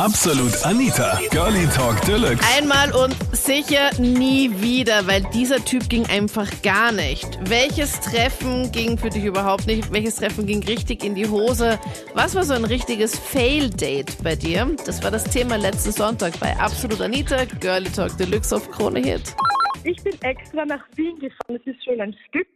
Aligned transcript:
Absolut 0.00 0.64
Anita, 0.64 1.18
Girlie 1.30 1.66
Talk 1.76 2.00
Deluxe. 2.06 2.42
Einmal 2.56 2.90
und 3.04 3.14
sicher 3.36 3.90
nie 4.00 4.50
wieder, 4.50 5.06
weil 5.06 5.20
dieser 5.34 5.62
Typ 5.62 5.90
ging 5.90 6.06
einfach 6.06 6.48
gar 6.62 6.90
nicht. 6.90 7.38
Welches 7.50 8.00
Treffen 8.00 8.72
ging 8.72 8.96
für 8.96 9.10
dich 9.10 9.26
überhaupt 9.26 9.66
nicht? 9.66 9.92
Welches 9.92 10.16
Treffen 10.16 10.46
ging 10.46 10.62
richtig 10.62 11.04
in 11.04 11.14
die 11.14 11.28
Hose? 11.28 11.78
Was 12.14 12.34
war 12.34 12.44
so 12.44 12.54
ein 12.54 12.64
richtiges 12.64 13.18
Fail-Date 13.18 14.24
bei 14.24 14.36
dir? 14.36 14.74
Das 14.86 15.04
war 15.04 15.10
das 15.10 15.24
Thema 15.24 15.56
letzten 15.56 15.92
Sonntag 15.92 16.32
bei 16.40 16.56
Absolut 16.56 17.02
Anita, 17.02 17.44
Girlie 17.60 17.92
Talk 17.92 18.16
Deluxe 18.16 18.56
auf 18.56 18.70
Krone 18.70 19.00
Hit. 19.00 19.36
Ich 19.84 20.02
bin 20.02 20.14
extra 20.22 20.64
nach 20.64 20.82
Wien 20.94 21.18
gefahren, 21.18 21.58
das 21.58 21.66
ist 21.66 21.84
schon 21.84 22.00
ein 22.00 22.16
Stück. 22.30 22.48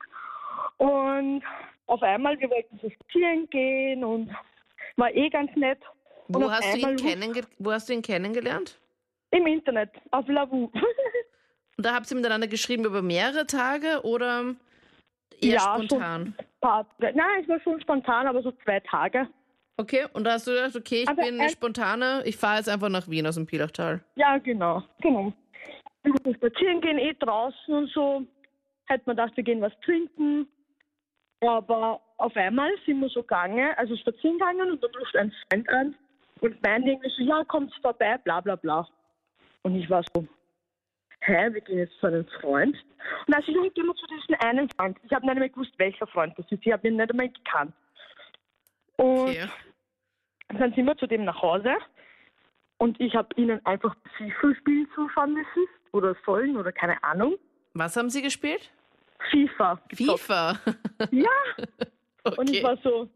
Und 0.79 1.43
auf 1.89 2.03
einmal, 2.03 2.41
wir 2.41 2.49
wollten 2.49 2.81
so 2.81 2.89
spazieren 2.89 3.47
gehen 3.51 4.03
und 4.03 4.31
war 4.97 5.15
eh 5.15 5.29
ganz 5.29 5.55
nett. 5.57 5.81
Wo 6.29 6.51
hast, 6.51 6.65
wo 7.59 7.73
hast 7.73 7.89
du 7.89 7.93
ihn 7.93 8.03
kennengelernt? 8.03 8.79
Im 9.31 9.47
Internet, 9.47 9.91
auf 10.11 10.27
Lavu. 10.29 10.71
Und 11.77 11.85
da 11.85 11.93
habt 11.95 12.09
ihr 12.11 12.17
miteinander 12.17 12.47
geschrieben 12.47 12.85
über 12.85 13.03
mehrere 13.03 13.47
Tage 13.47 14.01
oder 14.05 14.55
eher 15.41 15.55
Ja, 15.55 15.75
spontan? 15.83 16.35
Paar- 16.61 16.87
Nein, 17.01 17.43
es 17.43 17.49
war 17.49 17.61
schon 17.61 17.81
spontan, 17.81 18.29
aber 18.29 18.43
so 18.43 18.53
zwei 18.65 18.79
Tage. 18.81 19.27
Okay, 19.77 20.07
und 20.13 20.23
da 20.23 20.35
hast 20.35 20.47
du 20.47 20.53
gedacht, 20.53 20.77
okay, 20.77 21.03
ich 21.03 21.09
Aber 21.09 21.23
bin 21.25 21.41
eine 21.41 21.51
spontane, 21.51 22.23
ich 22.27 22.37
fahre 22.37 22.59
jetzt 22.59 22.69
einfach 22.69 22.89
nach 22.91 23.09
Wien 23.09 23.27
aus 23.27 23.35
dem 23.35 23.45
Pilachtal. 23.47 24.05
Ja, 24.15 24.39
genau, 24.39 24.85
genau. 25.01 25.33
Wir 26.05 26.35
spazieren 26.37 26.81
gehen, 26.81 26.99
eh 26.99 27.13
draußen 27.15 27.75
und 27.75 27.91
so. 27.91 28.25
Hätten 28.87 29.07
wir 29.07 29.15
gedacht, 29.17 29.37
wir 29.37 29.43
gehen 29.43 29.61
was 29.61 29.73
trinken. 29.85 30.47
Aber 31.41 32.01
auf 32.19 32.37
einmal 32.37 32.71
sind 32.87 33.01
wir 33.01 33.09
so 33.09 33.23
gegangen, 33.23 33.75
also 33.77 33.97
spazieren 33.97 34.39
gegangen 34.39 34.71
und 34.71 34.83
dann 34.85 34.91
ruft 34.95 35.17
ein 35.17 35.33
Freund 35.51 35.69
an 35.71 35.97
und 36.41 36.63
meinte 36.63 36.91
irgendwie 36.91 37.11
so, 37.11 37.23
ja, 37.23 37.45
kommt 37.45 37.73
vorbei, 37.83 38.19
bla 38.19 38.41
bla 38.41 38.57
bla. 38.57 38.87
Und 39.63 39.77
ich 39.77 39.89
war 39.89 40.03
so, 40.15 40.27
hä, 41.21 41.53
wir 41.53 41.61
gehen 41.61 41.79
jetzt 41.79 41.99
zu 42.01 42.07
einem 42.07 42.27
Freund. 42.41 42.77
Und 43.27 43.35
also, 43.35 43.53
ja, 43.53 43.63
gehen 43.71 43.87
wir 43.87 43.95
zu 43.95 44.07
diesem 44.07 44.35
einen 44.47 44.69
Freund. 44.71 44.99
Ich 45.05 45.13
habe 45.13 45.27
nicht 45.27 45.39
mehr 45.39 45.49
gewusst, 45.49 45.73
welcher 45.79 46.07
Freund 46.07 46.35
das 46.39 46.47
ist. 46.51 46.65
Ich 46.67 46.73
habe 46.73 46.87
ihn 46.89 46.97
nicht 46.97 47.11
einmal 47.11 47.29
gekannt. 47.31 47.75
Und 48.97 49.31
Okay. 49.31 49.49
dann 50.49 50.73
sind 50.75 50.87
wir 50.87 50.97
zu 50.97 51.07
dem 51.07 51.25
nach 51.25 51.41
Hause 51.43 51.75
und 52.79 53.01
ich 53.01 53.15
habe 53.15 53.29
ihnen 53.37 53.65
einfach 53.65 53.97
FIFA 54.17 54.55
spielen 54.57 54.89
zuschauen 54.95 55.35
müssen 55.35 55.67
oder 55.93 56.15
sollen 56.25 56.57
oder 56.57 56.71
keine 56.73 57.03
Ahnung. 57.03 57.37
Was 57.73 57.97
haben 57.97 58.11
sie 58.11 58.23
gespielt? 58.23 58.71
FIFA. 59.31 59.81
gezockt. 59.89 60.21
FIFA. 60.21 60.59
Ja. 61.11 61.29
okay. 62.25 62.37
Und 62.39 62.51
ich 62.51 62.63
war 62.63 62.77
so, 62.79 63.09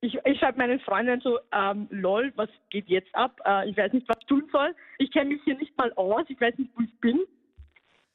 ich, 0.00 0.18
ich 0.24 0.38
schreibe 0.38 0.58
meinen 0.58 0.80
Freundinnen 0.80 1.20
so, 1.20 1.38
ähm, 1.52 1.86
lol, 1.90 2.32
was 2.36 2.48
geht 2.70 2.88
jetzt 2.88 3.14
ab? 3.14 3.38
Äh, 3.44 3.68
ich 3.68 3.76
weiß 3.76 3.92
nicht, 3.92 4.08
was 4.08 4.16
ich 4.20 4.26
tun 4.26 4.48
soll. 4.50 4.74
Ich 4.98 5.10
kenne 5.10 5.30
mich 5.30 5.42
hier 5.44 5.56
nicht 5.56 5.76
mal 5.76 5.92
aus. 5.94 6.24
Ich 6.28 6.40
weiß 6.40 6.56
nicht, 6.56 6.70
wo 6.76 6.82
ich 6.82 7.00
bin. 7.00 7.20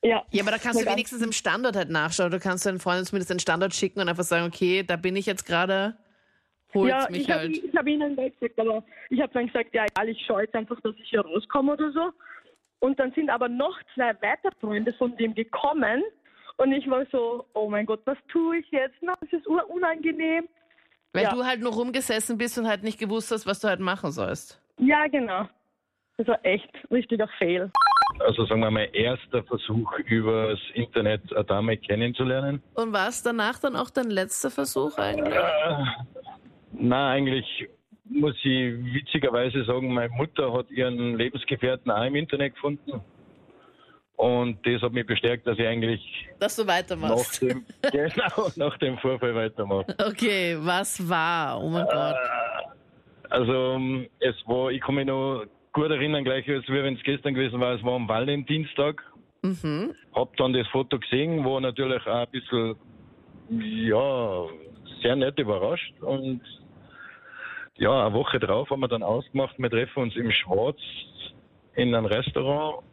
Ja. 0.02 0.24
ja, 0.32 0.44
aber 0.44 0.52
da 0.52 0.58
kannst 0.58 0.82
du 0.82 0.86
wenigstens 0.86 1.22
im 1.24 1.32
Standort 1.32 1.76
halt 1.76 1.90
nachschauen. 1.90 2.30
Du 2.32 2.40
kannst 2.40 2.66
deinen 2.66 2.80
Freunden 2.80 3.06
zumindest 3.06 3.32
den 3.32 3.40
Standort 3.40 3.74
schicken 3.74 4.00
und 4.02 4.10
einfach 4.10 4.24
sagen, 4.24 4.46
okay, 4.46 4.84
da 4.84 4.98
bin 4.98 5.16
ich 5.16 5.26
jetzt 5.26 5.46
gerade, 5.46 5.96
holt's 6.76 6.92
Ja, 6.92 7.08
mich 7.10 7.22
ich 7.22 7.30
habe 7.32 7.40
halt. 7.42 7.58
ich 7.58 7.76
hab 7.76 7.88
ihnen 7.88 8.16
gesagt, 8.16 8.60
aber 8.60 8.84
ich 9.10 9.20
habe 9.20 9.34
dann 9.34 9.48
gesagt, 9.48 9.74
ja, 9.74 9.86
egal, 9.86 10.10
ich 10.10 10.24
schaue 10.26 10.44
jetzt 10.44 10.54
einfach, 10.54 10.80
dass 10.82 10.96
ich 10.98 11.10
hier 11.10 11.22
rauskomme 11.22 11.74
oder 11.74 11.92
so. 11.92 12.12
Und 12.80 13.00
dann 13.00 13.14
sind 13.14 13.32
aber 13.32 13.50
noch 13.50 13.80
zwei 13.96 14.14
weitere 14.22 14.52
Freunde 14.60 14.94
von 14.94 15.16
dem 15.18 15.34
gekommen 15.34 16.04
und 16.58 16.72
ich 16.72 16.88
war 16.90 17.06
so, 17.12 17.46
oh 17.54 17.70
mein 17.70 17.86
Gott, 17.86 18.02
was 18.06 18.18
tue 18.28 18.58
ich 18.58 18.70
jetzt? 18.72 18.96
Na, 19.02 19.16
das 19.22 19.34
ist 19.34 19.48
unangenehm. 19.48 20.48
Weil 21.16 21.24
ja. 21.24 21.34
du 21.34 21.46
halt 21.46 21.62
nur 21.62 21.72
rumgesessen 21.72 22.38
bist 22.38 22.58
und 22.58 22.68
halt 22.68 22.84
nicht 22.84 23.00
gewusst 23.00 23.32
hast, 23.32 23.48
was 23.48 23.62
du 23.62 23.70
halt 23.70 23.80
machen 23.80 24.12
sollst. 24.12 24.62
Ja, 24.80 25.08
genau. 25.08 25.48
Das 26.18 26.28
war 26.28 26.40
echt 26.44 26.70
richtiger 26.92 27.28
Fail. 27.40 27.72
Also 28.20 28.46
sagen 28.46 28.62
wir 28.62 28.72
mal, 28.72 28.90
erster 28.94 29.44
Versuch 29.44 29.92
übers 30.06 30.60
Internet 30.74 31.22
eine 31.34 31.46
Dame 31.46 31.78
kennenzulernen. 31.78 32.62
Und 32.74 32.92
war 32.92 33.08
es 33.08 33.24
danach 33.24 33.60
dann 33.60 33.76
auch 33.76 33.90
dein 33.90 34.10
letzter 34.10 34.52
Versuch 34.52 34.98
eigentlich? 34.98 35.34
Äh, 35.34 35.86
na, 36.74 37.12
eigentlich 37.12 37.68
muss 38.06 38.36
ich 38.44 38.94
witzigerweise 38.94 39.64
sagen, 39.64 39.94
meine 39.94 40.10
Mutter 40.10 40.52
hat 40.54 40.70
ihren 40.70 41.18
Lebensgefährten 41.18 41.92
auch 41.92 42.06
im 42.06 42.16
Internet 42.16 42.56
gefunden. 42.56 43.02
Und 44.18 44.66
das 44.66 44.82
hat 44.82 44.94
mich 44.94 45.06
bestärkt, 45.06 45.46
dass 45.46 45.58
ich 45.60 45.68
eigentlich 45.68 46.02
Dass 46.40 46.56
du 46.56 46.64
nach 46.64 46.76
weitermachst. 46.76 47.42
dem, 47.42 47.66
genau, 47.92 48.50
nach 48.56 48.78
dem 48.78 48.98
Vorfall 49.00 49.36
weitermache. 49.36 49.94
Okay, 50.00 50.58
was 50.60 51.08
war? 51.08 51.62
Oh 51.62 51.70
mein 51.70 51.86
Gott. 51.86 52.16
Also 53.30 53.80
es 54.20 54.36
war, 54.46 54.72
ich 54.72 54.82
kann 54.82 54.96
mich 54.96 55.06
noch 55.06 55.44
gut 55.74 55.92
erinnern, 55.92 56.24
gleich 56.24 56.48
als 56.50 56.68
wenn 56.70 56.96
es 56.96 57.04
gestern 57.04 57.34
gewesen 57.34 57.60
war, 57.60 57.76
es 57.76 57.84
war 57.84 57.96
am 57.96 58.08
Valentinstag. 58.08 59.04
Mhm. 59.42 59.94
Hab 60.14 60.36
dann 60.38 60.54
das 60.54 60.68
Foto 60.70 60.98
gesehen, 60.98 61.44
war 61.44 61.60
natürlich 61.60 62.06
auch 62.08 62.26
ein 62.26 62.28
bisschen, 62.32 62.76
ja, 63.50 64.46
sehr 65.02 65.16
nett 65.18 65.38
überrascht. 65.38 65.94
Und 66.02 66.42
ja, 67.78 68.06
eine 68.06 68.16
Woche 68.16 68.40
drauf 68.40 68.70
haben 68.70 68.80
wir 68.80 68.88
dann 68.88 69.04
ausgemacht, 69.04 69.56
wir 69.58 69.70
treffen 69.70 70.04
uns 70.04 70.16
im 70.16 70.32
Schwarz 70.32 70.78
in 71.76 71.94
einem 71.94 72.06
Restaurant. 72.06 72.84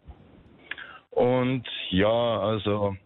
Und 1.13 1.65
ja, 1.91 2.41
also 2.41 2.97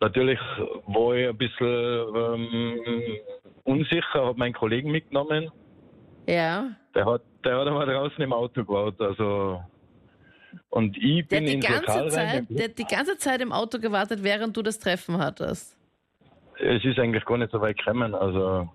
natürlich 0.00 0.38
war 0.86 1.14
ich 1.14 1.28
ein 1.28 1.36
bisschen 1.36 2.14
ähm, 2.16 2.80
unsicher, 3.64 4.24
habe 4.24 4.38
meinen 4.38 4.54
Kollegen 4.54 4.90
mitgenommen. 4.90 5.50
Ja. 6.26 6.70
Der 6.94 7.06
hat, 7.06 7.22
der 7.44 7.58
hat 7.58 7.66
aber 7.66 7.86
draußen 7.86 8.22
im 8.22 8.32
Auto 8.32 8.62
gebaut, 8.64 9.00
also 9.00 9.62
und 10.70 10.96
ich 10.96 11.26
Der 11.28 11.40
bin 11.40 11.46
hat, 11.46 11.54
die 11.54 11.60
ganze 11.60 11.80
Lokal 11.80 12.02
rein. 12.02 12.10
Zeit, 12.10 12.46
der 12.50 12.64
hat 12.68 12.78
die 12.78 12.84
ganze 12.84 13.18
Zeit 13.18 13.40
im 13.40 13.52
Auto 13.52 13.78
gewartet, 13.78 14.22
während 14.22 14.56
du 14.56 14.62
das 14.62 14.78
Treffen 14.78 15.18
hattest. 15.18 15.76
Es 16.58 16.84
ist 16.84 16.98
eigentlich 16.98 17.24
gar 17.24 17.38
nicht 17.38 17.50
so 17.50 17.60
weit 17.60 17.78
gekommen, 17.78 18.14
also 18.14 18.68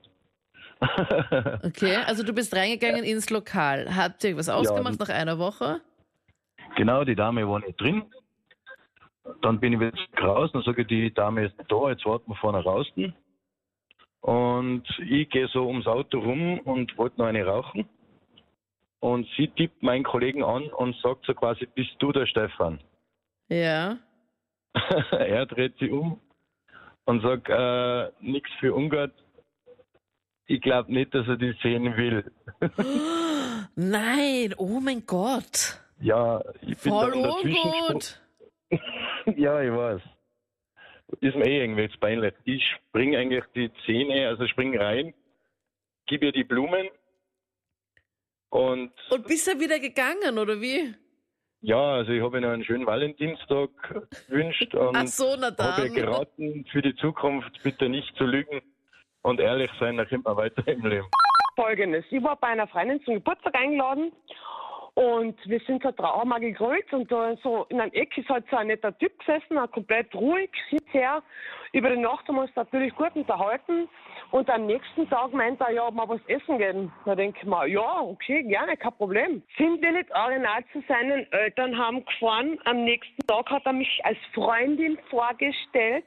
Okay, 1.64 1.96
also 2.06 2.24
du 2.24 2.34
bist 2.34 2.54
reingegangen 2.54 3.04
ins 3.06 3.30
Lokal. 3.30 3.96
Habt 3.96 4.24
ihr 4.26 4.36
was 4.38 4.50
ausgemacht 4.50 5.00
nach 5.00 5.10
einer 5.10 5.40
Woche? 5.40 5.80
Genau, 6.76 7.04
die 7.04 7.16
Dame 7.16 7.48
war 7.48 7.60
nicht 7.60 7.80
drin. 7.80 8.04
Dann 9.42 9.60
bin 9.60 9.74
ich 9.74 9.80
wieder 9.80 9.94
raus 10.22 10.52
und 10.54 10.64
sage, 10.66 10.86
die 10.86 11.14
Dame 11.14 11.46
ist 11.46 11.58
nicht 11.58 11.72
da, 11.72 11.90
jetzt 11.90 12.06
warten 12.06 12.30
wir 12.30 12.36
vorne 12.36 12.62
draußen. 12.62 13.14
Und 14.22 14.84
ich 15.08 15.30
gehe 15.30 15.48
so 15.48 15.68
ums 15.68 15.88
Auto 15.88 16.20
rum 16.20 16.60
und 16.60 16.98
wollte 16.98 17.20
noch 17.20 17.28
eine 17.28 17.46
rauchen. 17.46 17.88
Und 19.00 19.28
sie 19.38 19.48
tippt 19.50 19.84
meinen 19.84 20.04
Kollegen 20.04 20.44
an 20.44 20.64
und 20.64 20.96
sagt 20.98 21.26
so 21.26 21.34
quasi, 21.34 21.68
bist 21.68 21.96
du 22.00 22.12
der 22.12 22.26
Stefan? 22.26 22.80
Ja. 23.50 23.98
er 25.12 25.46
dreht 25.46 25.78
sich 25.78 25.92
um 25.92 26.20
und 27.06 27.22
sagt, 27.22 27.50
äh, 27.50 28.12
nichts 28.20 28.50
für 28.60 28.74
Ungarn. 28.74 29.12
Ich 30.48 30.62
glaube 30.62 30.92
nicht, 30.92 31.14
dass 31.14 31.28
er 31.28 31.38
die 31.38 31.56
sehen 31.62 31.96
will. 31.96 32.32
Nein, 33.76 34.54
oh 34.58 34.80
mein 34.80 35.06
Gott. 35.06 35.80
Ja, 36.06 36.40
ich 36.62 36.78
bin 36.78 36.92
Voll 36.94 37.12
dann 37.14 37.24
dazwischen 37.24 37.52
gesprungen. 37.52 37.84
ungut. 37.90 38.22
Ja, 39.38 39.62
ich 39.64 39.72
weiß. 39.72 40.02
Ist 41.22 41.36
mir 41.36 41.48
eh 41.48 41.62
irgendwie 41.62 41.82
jetzt 41.82 42.00
peinlich. 42.00 42.34
Ich 42.44 42.64
spring 42.90 43.16
eigentlich 43.16 43.44
die 43.56 43.72
Zähne, 43.88 44.28
also 44.28 44.46
spring 44.46 44.78
rein, 44.80 45.16
gib 46.06 46.22
ihr 46.22 46.32
die 46.32 46.44
Blumen 46.44 46.90
und 48.50 48.92
Und 49.10 49.28
bist 49.28 49.48
du 49.48 49.60
wieder 49.60 49.80
gegangen, 49.80 50.38
oder 50.38 50.62
wie? 50.62 50.94
ja, 51.62 51.96
also 51.96 52.12
ich 52.12 52.22
habe 52.22 52.38
ihnen 52.38 52.52
einen 52.52 52.64
schönen 52.64 52.86
Valentinstag 52.86 53.72
gewünscht 54.28 54.76
und 54.76 54.96
Ach 54.96 55.08
so, 55.08 55.36
na 55.40 55.48
habe 55.58 55.82
ihr 55.82 55.88
dann. 55.88 55.94
geraten, 55.96 56.66
für 56.72 56.84
die 56.84 56.96
Zukunft 56.98 57.64
bitte 57.64 57.90
nicht 57.90 58.16
zu 58.18 58.26
lügen 58.26 58.62
und 59.24 59.40
ehrlich 59.40 59.72
sein, 59.80 59.98
dann 59.98 60.08
kommt 60.08 60.26
man 60.26 60.38
weiter 60.38 60.68
im 60.68 60.86
Leben. 60.86 61.08
Folgendes. 61.56 62.06
Ich 62.12 62.22
war 62.22 62.36
bei 62.36 62.50
einer 62.50 62.68
Freundin 62.68 63.02
zum 63.06 63.16
Geburtstag 63.16 63.56
eingeladen 63.56 64.12
und 64.96 65.38
wir 65.46 65.60
sind 65.62 65.84
so 65.84 65.92
draußen 65.92 66.28
mal 66.28 66.40
gegrillt 66.40 66.92
und 66.94 67.12
da 67.12 67.36
so 67.44 67.66
in 67.70 67.82
einem 67.82 67.92
Eck 67.92 68.18
ist 68.18 68.30
halt 68.30 68.46
so 68.50 68.56
ein 68.56 68.68
netter 68.68 68.98
Typ 68.98 69.18
gesessen, 69.20 69.58
ein 69.58 69.70
komplett 69.70 70.14
ruhig, 70.16 70.50
sehr. 70.94 71.22
Über 71.74 71.90
die 71.90 71.98
Nacht 71.98 72.26
haben 72.28 72.36
wir 72.36 72.44
uns 72.44 72.56
natürlich 72.56 72.96
gut 72.96 73.14
unterhalten 73.14 73.90
und 74.32 74.50
am 74.50 74.66
nächsten 74.66 75.10
Tag 75.10 75.34
meint 75.34 75.60
er, 75.60 75.72
ja, 75.72 75.92
wir 75.92 76.08
was 76.08 76.22
essen 76.28 76.58
gehen. 76.58 76.92
Da 77.04 77.14
denke 77.14 77.40
ich 77.42 77.46
mir, 77.46 77.68
ja, 77.68 78.00
okay, 78.00 78.44
gerne, 78.44 78.78
kein 78.78 78.94
Problem. 78.94 79.44
Sind 79.58 79.82
wir 79.82 79.92
nicht 79.92 80.10
original 80.16 80.64
zu 80.72 80.82
seinen 80.88 81.30
Eltern 81.34 81.78
haben 81.78 82.06
gefahren. 82.06 82.58
Am 82.64 82.86
nächsten 82.86 83.28
Tag 83.28 83.50
hat 83.50 83.66
er 83.66 83.74
mich 83.74 84.00
als 84.06 84.18
Freundin 84.34 84.98
vorgestellt. 85.10 86.06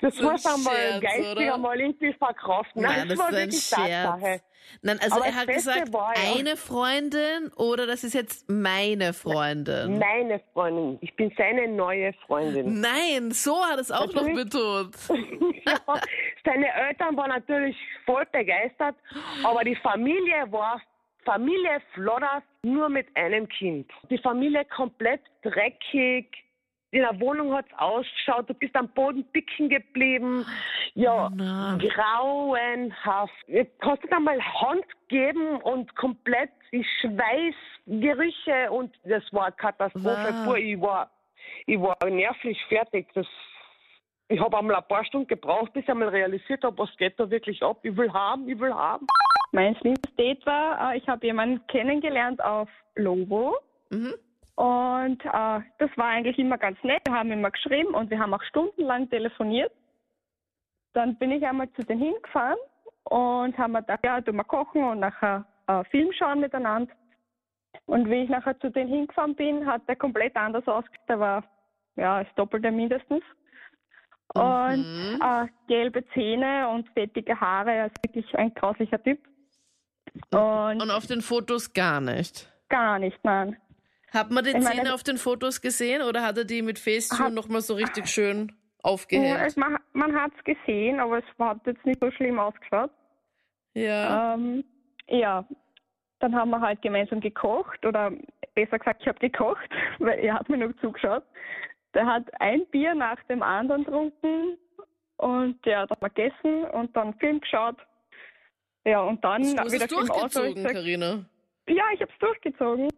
Das 0.00 0.14
So 0.16 0.30
muss 0.30 0.44
einmal 0.46 0.74
Scherz, 0.76 1.00
geistig 1.02 1.26
oder? 1.32 1.54
einmal 1.54 1.80
irgendwie 1.80 2.12
verkraften. 2.14 2.82
Nein, 2.82 3.08
das 3.08 3.18
war 3.18 3.28
ist 3.30 3.34
ein 3.34 3.40
wirklich. 3.46 3.70
Tatsache. 3.70 4.40
Nein, 4.80 4.98
also 5.02 5.16
Aber 5.16 5.24
er 5.26 5.30
das 5.32 5.40
hat 5.40 5.48
gesagt, 5.48 5.92
war 5.92 6.14
ja- 6.16 6.38
eine 6.38 6.56
Freundin 6.56 7.52
oder 7.56 7.86
das 7.86 8.04
ist 8.04 8.14
jetzt 8.14 8.48
meine 8.50 9.12
Freundin. 9.12 9.98
Meine 9.98 10.40
Freundin. 10.52 10.98
Ich 11.02 11.14
bin 11.16 11.32
seine 11.36 11.68
neue 11.68 12.12
Freundin. 12.26 12.80
Nein, 12.80 13.32
so 13.32 13.64
hat 13.64 13.78
es 13.78 13.90
auch 13.90 14.06
noch 14.12 14.22
Natürlich. 14.26 14.44
betont. 14.44 14.96
ja, 15.66 15.78
seine 16.44 16.72
Eltern 16.88 17.16
waren 17.16 17.30
natürlich 17.30 17.76
voll 18.06 18.24
begeistert, 18.32 18.96
aber 19.44 19.62
die 19.64 19.76
Familie 19.76 20.50
war 20.50 20.80
Familie 21.24 21.80
Flodders 21.94 22.42
nur 22.62 22.88
mit 22.88 23.06
einem 23.16 23.48
Kind. 23.48 23.90
Die 24.10 24.18
Familie 24.18 24.64
komplett 24.74 25.20
dreckig. 25.42 26.26
In 26.92 27.00
der 27.00 27.18
Wohnung 27.20 27.54
hat's 27.54 27.72
ausgeschaut, 27.78 28.50
du 28.50 28.54
bist 28.54 28.76
am 28.76 28.86
Boden 28.90 29.24
picken 29.32 29.70
geblieben. 29.70 30.44
Ja, 30.94 31.30
Na. 31.34 31.78
grauenhaft. 31.78 33.32
Du 33.48 33.64
kannst 33.80 34.02
nicht 34.02 34.12
einmal 34.12 34.38
Hand 34.40 34.84
geben 35.08 35.56
und 35.62 35.96
komplett 35.96 36.50
die 36.70 36.84
Schweißgerüche 37.00 38.70
und 38.70 38.94
das 39.04 39.22
war 39.32 39.46
eine 39.46 39.52
Katastrophe. 39.56 40.34
Wow. 40.44 40.56
Ich 40.56 40.80
war, 40.80 41.10
ich 41.66 41.80
war 41.80 41.96
nervlich 42.10 42.62
fertig. 42.68 43.08
Das 43.14 43.26
ich 44.28 44.40
habe 44.40 44.58
einmal 44.58 44.76
ein 44.76 44.88
paar 44.88 45.04
Stunden 45.04 45.26
gebraucht, 45.26 45.72
bis 45.72 45.84
ich 45.84 45.90
einmal 45.90 46.08
realisiert 46.08 46.62
habe, 46.62 46.76
was 46.78 46.94
geht 46.96 47.18
da 47.18 47.30
wirklich 47.30 47.62
ab. 47.62 47.80
Ich 47.82 47.96
will 47.96 48.12
haben, 48.12 48.48
ich 48.48 48.58
will 48.58 48.72
haben. 48.72 49.06
Mein 49.52 49.76
schlimmstes 49.76 50.14
Date 50.16 50.44
war, 50.46 50.92
äh, 50.92 50.98
ich 50.98 51.06
habe 51.08 51.26
jemanden 51.26 51.66
kennengelernt 51.66 52.42
auf 52.42 52.68
Lovo. 52.96 53.56
Mhm. 53.90 54.14
Und 54.54 55.24
äh, 55.24 55.60
das 55.78 55.90
war 55.96 56.06
eigentlich 56.06 56.38
immer 56.38 56.58
ganz 56.58 56.82
nett. 56.82 57.02
Wir 57.06 57.14
haben 57.14 57.32
immer 57.32 57.50
geschrieben 57.50 57.94
und 57.94 58.10
wir 58.10 58.18
haben 58.18 58.34
auch 58.34 58.42
stundenlang 58.44 59.08
telefoniert. 59.08 59.72
Dann 60.92 61.16
bin 61.16 61.30
ich 61.32 61.44
einmal 61.46 61.70
zu 61.72 61.82
denen 61.82 62.02
hingefahren 62.02 62.58
und 63.04 63.56
haben 63.56 63.72
mir 63.72 63.80
gedacht, 63.80 64.04
ja, 64.04 64.20
tun 64.20 64.36
wir 64.36 64.44
kochen 64.44 64.84
und 64.84 65.00
nachher 65.00 65.46
äh, 65.66 65.84
Film 65.84 66.12
schauen 66.12 66.40
miteinander. 66.40 66.92
Und 67.86 68.10
wie 68.10 68.24
ich 68.24 68.28
nachher 68.28 68.58
zu 68.60 68.70
denen 68.70 68.90
hingefahren 68.90 69.34
bin, 69.34 69.66
hat 69.66 69.88
der 69.88 69.96
komplett 69.96 70.36
anders 70.36 70.66
ausgesehen. 70.68 71.06
Der 71.08 71.20
war 71.20 71.44
ja 71.96 72.22
das 72.22 72.34
Doppelte 72.34 72.70
mindestens. 72.70 73.22
Und 74.34 75.18
äh, 75.20 75.46
gelbe 75.66 76.06
Zähne 76.14 76.68
und 76.68 76.88
fettige 76.90 77.38
Haare, 77.38 77.82
also 77.82 77.94
wirklich 78.02 78.34
ein 78.36 78.52
grauslicher 78.54 79.02
Typ. 79.02 79.18
Und, 80.30 80.82
Und 80.82 80.90
auf 80.90 81.06
den 81.06 81.22
Fotos 81.22 81.72
gar 81.72 82.00
nicht. 82.00 82.50
gar 82.68 82.98
nicht, 82.98 83.18
nein. 83.24 83.56
Hat 84.12 84.30
man 84.30 84.44
die 84.44 84.50
Ich 84.50 84.56
meine- 84.56 84.66
Zähne 84.82 84.94
auf 84.94 85.02
den 85.02 85.16
Fotos 85.18 85.60
gesehen 85.60 86.02
oder 86.02 86.22
hat 86.22 86.36
er 86.38 86.44
die 86.44 86.62
mit 86.62 86.78
Facetune 86.78 87.30
nochmal 87.30 87.60
so 87.62 87.74
richtig 87.74 88.08
schön 88.08 88.48
Ja, 88.48 88.54
aufgehängt? 88.90 89.40
es, 89.46 89.56
man 89.56 89.78
man 89.92 90.14
hat 90.14 90.32
es 90.38 90.44
gesehen, 90.44 91.00
aber 91.00 91.18
es 91.18 91.24
hat 91.38 91.58
jetzt 91.66 91.84
nicht 91.86 92.00
so 92.00 92.10
schlimm 92.10 92.38
ausgeschaut. 92.38 92.90
Ja. 93.74 94.34
Ähm, 94.34 94.64
ja, 95.08 95.46
dann 96.20 96.34
haben 96.34 96.50
wir 96.50 96.60
halt 96.60 96.82
gemeinsam 96.82 97.20
gekocht 97.20 97.84
oder 97.86 98.12
besser 98.54 98.78
gesagt, 98.78 99.00
ich 99.02 99.08
habe 99.08 99.18
gekocht, 99.18 99.68
weil 99.98 100.18
er 100.18 100.34
hat 100.34 100.48
mir 100.48 100.58
noch 100.58 100.76
zugeschaut. 100.80 101.24
Der 101.94 102.06
hat 102.06 102.24
ein 102.40 102.66
Bier 102.70 102.94
nach 102.94 103.22
dem 103.28 103.42
anderen 103.42 103.84
getrunken 103.84 104.58
und 105.16 105.58
ja, 105.66 105.86
dann 105.86 105.96
haben 105.96 106.00
wir 106.02 106.10
gegessen 106.10 106.64
und 106.70 106.94
dann 106.96 107.14
Film 107.14 107.40
geschaut. 107.40 107.76
Ja, 108.84 109.00
und 109.02 109.22
dann 109.24 109.42
Du 109.42 109.56
hast 109.58 109.72
wieder 109.72 109.84
es 109.84 109.90
durchgezogen, 109.90 110.64
Karina. 110.64 111.24
ja, 111.68 111.84
ich 111.94 112.00
habe 112.00 112.10
es 112.12 112.18
durchgezogen. 112.18 112.88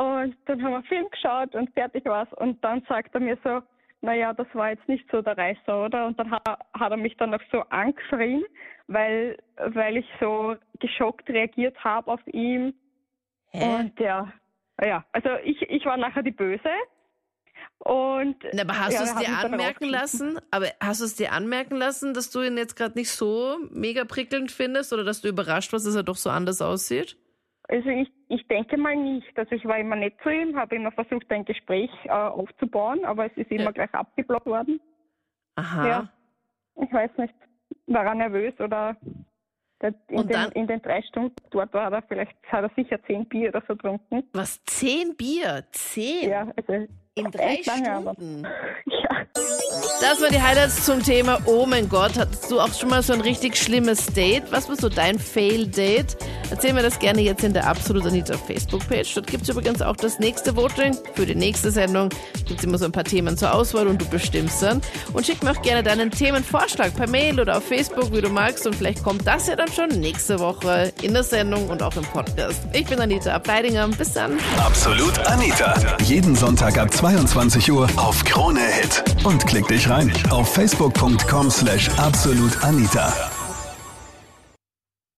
Und 0.00 0.34
dann 0.46 0.62
haben 0.62 0.72
wir 0.72 0.82
Film 0.84 1.10
geschaut 1.10 1.54
und 1.54 1.70
fertig 1.74 2.06
war's. 2.06 2.32
Und 2.36 2.64
dann 2.64 2.82
sagt 2.88 3.14
er 3.14 3.20
mir 3.20 3.36
so, 3.44 3.60
naja, 4.00 4.32
das 4.32 4.46
war 4.54 4.70
jetzt 4.70 4.88
nicht 4.88 5.04
so 5.12 5.20
der 5.20 5.36
Reißer, 5.36 5.84
oder? 5.84 6.06
Und 6.06 6.18
dann 6.18 6.30
hat, 6.30 6.42
hat 6.48 6.90
er 6.90 6.96
mich 6.96 7.14
dann 7.18 7.28
noch 7.28 7.42
so 7.52 7.60
angeschrien, 7.68 8.42
weil, 8.86 9.36
weil 9.56 9.98
ich 9.98 10.06
so 10.18 10.56
geschockt 10.78 11.28
reagiert 11.28 11.76
habe 11.84 12.10
auf 12.10 12.20
ihn. 12.28 12.72
Hä? 13.50 13.74
Und 13.74 14.00
ja, 14.00 14.32
ja, 14.82 15.04
also 15.12 15.28
ich, 15.44 15.60
ich 15.68 15.84
war 15.84 15.98
nachher 15.98 16.22
die 16.22 16.30
Böse. 16.30 16.70
Und 17.80 18.36
Na, 18.54 18.62
aber 18.62 18.78
hast 18.78 18.94
ja, 18.94 19.00
du 19.00 19.04
es 19.04 19.14
dir 19.16 19.36
anmerken 19.36 19.84
lassen? 19.84 20.38
Aber 20.50 20.68
hast 20.82 21.02
du 21.02 21.04
es 21.04 21.16
dir 21.16 21.32
anmerken 21.32 21.76
lassen, 21.76 22.14
dass 22.14 22.30
du 22.30 22.40
ihn 22.40 22.56
jetzt 22.56 22.74
gerade 22.74 22.98
nicht 22.98 23.10
so 23.10 23.58
mega 23.70 24.06
prickelnd 24.06 24.50
findest 24.50 24.94
oder 24.94 25.04
dass 25.04 25.20
du 25.20 25.28
überrascht 25.28 25.74
warst, 25.74 25.86
dass 25.86 25.94
er 25.94 26.04
doch 26.04 26.16
so 26.16 26.30
anders 26.30 26.62
aussieht? 26.62 27.18
Also 27.70 27.88
ich, 27.88 28.10
ich 28.28 28.46
denke 28.48 28.76
mal 28.76 28.96
nicht. 28.96 29.38
Also 29.38 29.54
ich 29.54 29.64
war 29.64 29.78
immer 29.78 29.94
nett 29.96 30.14
zu 30.22 30.28
ihm, 30.30 30.56
habe 30.56 30.74
immer 30.74 30.90
versucht, 30.92 31.30
ein 31.30 31.44
Gespräch 31.44 31.90
äh, 32.04 32.10
aufzubauen, 32.10 33.04
aber 33.04 33.26
es 33.26 33.36
ist 33.36 33.50
immer 33.50 33.64
Ja. 33.64 33.70
gleich 33.70 33.94
abgeblockt 33.94 34.46
worden. 34.46 34.80
Aha. 35.54 35.86
Ja. 35.86 36.08
Ich 36.82 36.92
weiß 36.92 37.10
nicht, 37.18 37.34
war 37.86 38.04
er 38.06 38.14
nervös 38.14 38.54
oder 38.58 38.96
der, 39.80 39.94
in, 40.08 40.16
Und 40.18 40.26
den, 40.28 40.32
dann- 40.32 40.52
in 40.52 40.66
den 40.66 40.82
drei 40.82 41.00
Stunden 41.02 41.34
dort 41.50 41.72
war 41.72 41.92
er 41.92 42.02
vielleicht, 42.02 42.36
hat 42.48 42.64
er 42.64 42.70
sicher 42.74 43.00
zehn 43.04 43.24
Bier 43.26 43.50
oder 43.50 43.62
so 43.68 43.74
getrunken. 43.76 44.24
Was? 44.32 44.62
Zehn 44.64 45.16
Bier? 45.16 45.64
Zehn? 45.70 46.28
Ja, 46.28 46.48
also 46.56 46.86
In 47.14 47.30
drei 47.30 47.54
echt 47.54 47.66
lange, 47.66 47.92
aber- 47.92 48.14
Das 50.00 50.20
waren 50.20 50.32
die 50.32 50.40
Highlights 50.40 50.86
zum 50.86 51.02
Thema 51.02 51.38
Oh 51.44 51.66
mein 51.66 51.88
Gott. 51.88 52.18
Hattest 52.18 52.50
du 52.50 52.58
auch 52.58 52.72
schon 52.72 52.88
mal 52.88 53.02
so 53.02 53.12
ein 53.12 53.20
richtig 53.20 53.56
schlimmes 53.56 54.06
Date? 54.06 54.44
Was 54.50 54.68
war 54.68 54.76
so 54.76 54.88
dein 54.88 55.18
Fail-Date? 55.18 56.16
Erzähl 56.50 56.72
mir 56.72 56.82
das 56.82 56.98
gerne 56.98 57.20
jetzt 57.20 57.44
in 57.44 57.52
der 57.52 57.66
Absolut 57.66 58.06
Anita 58.06 58.36
Facebook-Page. 58.36 59.14
Dort 59.14 59.26
gibt 59.26 59.42
es 59.44 59.48
übrigens 59.50 59.82
auch 59.82 59.96
das 59.96 60.18
nächste 60.18 60.56
Voting 60.56 60.96
für 61.14 61.26
die 61.26 61.34
nächste 61.34 61.70
Sendung. 61.70 62.08
Gibt 62.46 62.58
es 62.60 62.64
immer 62.64 62.78
so 62.78 62.86
ein 62.86 62.92
paar 62.92 63.04
Themen 63.04 63.36
zur 63.36 63.54
Auswahl 63.54 63.86
und 63.86 64.00
du 64.00 64.06
bestimmst 64.06 64.62
dann. 64.62 64.80
Und 65.12 65.26
schick 65.26 65.42
mir 65.42 65.52
auch 65.52 65.62
gerne 65.62 65.82
deinen 65.82 66.10
Themenvorschlag 66.10 66.94
per 66.96 67.08
Mail 67.08 67.38
oder 67.38 67.58
auf 67.58 67.64
Facebook, 67.64 68.12
wie 68.12 68.20
du 68.20 68.30
magst. 68.30 68.66
Und 68.66 68.74
vielleicht 68.74 69.04
kommt 69.04 69.26
das 69.26 69.46
ja 69.46 69.54
dann 69.54 69.70
schon 69.70 69.88
nächste 70.00 70.40
Woche 70.40 70.92
in 71.02 71.12
der 71.12 71.24
Sendung 71.24 71.68
und 71.68 71.82
auch 71.82 71.94
im 71.96 72.04
Podcast. 72.04 72.60
Ich 72.72 72.86
bin 72.86 73.00
Anita 73.00 73.32
Ableidinger. 73.32 73.86
Bis 73.88 74.14
dann. 74.14 74.38
Absolut 74.58 75.18
Anita. 75.26 75.74
Jeden 76.04 76.34
Sonntag 76.34 76.78
ab 76.78 76.92
22 76.92 77.70
Uhr 77.70 77.88
auf 77.96 78.24
Krone 78.24 78.60
Hit. 78.60 79.04
Und 79.24 79.46
klick 79.46 79.66
dich 79.68 79.88
rein 79.88 80.12
auf 80.30 80.52
facebook.com 80.54 81.50
slash 81.50 81.88
absolutanita. 81.98 83.39